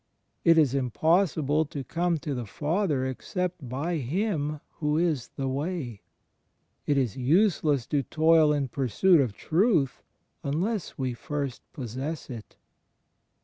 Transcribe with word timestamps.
It 0.43 0.57
is 0.57 0.73
impossible 0.73 1.63
to 1.65 1.83
come 1.83 2.17
to 2.21 2.33
the 2.33 2.47
Father 2.47 3.05
except 3.05 3.69
by 3.69 3.97
Him 3.97 4.59
who 4.79 4.97
is 4.97 5.27
the 5.35 5.47
Way. 5.47 6.01
It 6.87 6.97
is 6.97 7.15
useless 7.15 7.85
to 7.85 8.01
toil 8.01 8.51
in 8.51 8.69
pursuit 8.69 9.21
of 9.21 9.33
truth, 9.37 10.01
unless 10.43 10.97
we 10.97 11.13
first 11.13 11.61
possess 11.71 12.31
It. 12.31 12.55